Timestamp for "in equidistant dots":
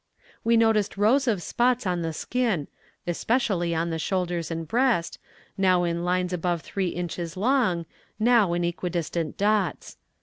8.53-9.97